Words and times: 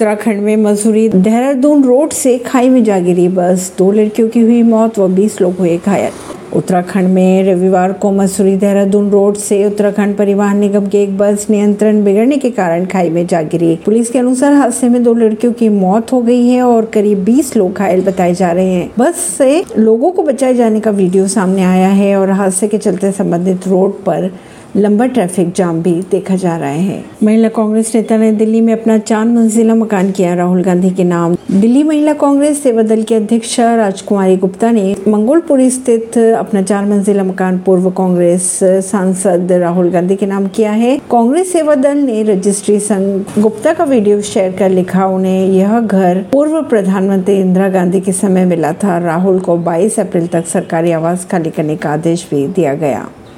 उत्तराखंड 0.00 0.40
में 0.42 0.56
मसूरी 0.56 1.08
देहरादून 1.08 1.82
रोड 1.84 2.10
से 2.10 2.36
खाई 2.38 2.68
में 2.68 2.82
जा 2.84 2.98
गिरी 2.98 3.26
बस। 3.28 3.72
दो 3.78 3.90
लड़कियों 3.92 4.28
की 4.28 4.40
हुई 4.40 4.62
मौत 4.62 4.98
व 4.98 5.08
20 5.08 5.40
लोग 5.40 5.56
हुए 5.56 5.76
घायल। 5.76 6.12
उत्तराखंड 6.56 7.08
में 7.08 7.44
रविवार 7.44 7.92
को 7.92 8.12
मसूरी 8.12 8.56
देहरादून 8.56 9.10
रोड 9.10 9.36
से 9.36 9.64
उत्तराखंड 9.64 10.16
परिवहन 10.16 10.56
निगम 10.56 10.86
की 10.86 10.98
एक 10.98 11.16
बस 11.18 11.46
नियंत्रण 11.50 12.02
बिगड़ने 12.04 12.36
के 12.36 12.50
कारण 12.50 12.86
खाई 12.86 13.10
में 13.10 13.26
जा 13.26 13.42
गिरी। 13.42 13.76
पुलिस 13.84 14.10
के 14.10 14.18
अनुसार 14.18 14.52
हादसे 14.52 14.88
में 14.88 15.02
दो 15.02 15.14
लड़कियों 15.14 15.52
की 15.52 15.68
मौत 15.68 16.12
हो 16.12 16.20
गई 16.22 16.46
है 16.48 16.62
और 16.62 16.86
करीब 16.86 17.24
20 17.24 17.56
लोग 17.56 17.72
घायल 17.72 18.04
बताए 18.04 18.34
जा 18.34 18.52
रहे 18.52 18.72
हैं। 18.72 18.90
बस 18.98 19.16
से 19.38 19.64
लोगों 19.78 20.10
को 20.10 20.22
बचाए 20.22 20.54
जाने 20.54 20.80
का 20.80 20.90
वीडियो 20.90 21.26
सामने 21.28 21.62
आया 21.62 21.88
है 21.88 22.16
और 22.16 22.30
हादसे 22.30 22.68
के 22.68 22.78
चलते 22.78 23.12
संबंधित 23.12 23.68
रोड 23.68 23.92
पर 24.04 24.30
लंबा 24.76 25.06
ट्रैफ़िक 25.06 25.52
जाम 25.52 25.80
भी 25.82 25.92
देखा 26.10 26.34
जा 26.36 26.56
रहा 26.56 26.68
है। 26.68 27.02
महिला 27.22 27.48
कांग्रेस 27.48 27.94
नेता 27.94 28.16
ने 28.16 28.30
दिल्ली 28.32 28.60
में 28.60 28.72
अपना 28.72 28.98
चार 28.98 29.24
मंजिला 29.24 29.74
मकान 29.74 30.10
किया। 30.12 30.34
राहुल 30.34 30.62
गांधी 30.62 30.90
के 30.90 31.04
नाम। 31.04 31.34
दिल्ली 31.50 31.82
महिला 31.82 32.12
कांग्रेस 32.12 32.62
सेवा 32.62 32.82
दल 32.82 33.02
की 33.02 33.14
अध्यक्ष 33.14 33.58
राजकुमारी 33.60 34.36
गुप्ता 34.36 34.70
ने 34.70 34.94
मंगोलपुरी 35.08 35.70
स्थित 35.70 36.18
अपना 36.18 36.62
चार 36.62 36.84
मंजिला 36.84 37.24
मकान 37.24 37.58
पूर्व 37.58 37.90
कांग्रेस 37.90 38.58
सांसद 38.62 39.52
राहुल 39.52 39.90
गांधी 39.90 40.16
के 40.16 40.26
नाम 40.26 40.46
किया 40.46 40.72
है। 40.72 40.96
कांग्रेस 41.10 41.52
सेवा 41.52 41.74
दल 41.74 41.98
ने 41.98 42.22
रजिस्ट्री 42.22 42.80
संघ 42.80 43.42
गुप्ता 43.42 43.74
का 43.74 43.84
वीडियो 43.84 44.20
शेयर 44.22 44.52
कर 44.52 44.70
लिखा। 44.70 45.06
उन्हें 45.06 45.46
यह 45.46 45.80
घर 45.80 46.24
पूर्व 46.32 46.62
प्रधानमंत्री 46.62 47.40
इंदिरा 47.40 47.68
गांधी 47.68 48.00
के 48.00 48.12
समय 48.12 48.44
मिला 48.44 48.72
था। 48.72 48.98
राहुल 48.98 49.40
को 49.40 49.56
22 49.56 50.00
अप्रैल 50.00 50.26
तक 50.26 50.46
सरकारी 50.46 50.92
आवास 50.92 51.28
खाली 51.30 51.50
करने 51.50 51.76
का 51.76 51.90
आदेश 51.90 52.28
भी 52.30 52.46
दिया 52.46 52.74
गया। 52.74 53.08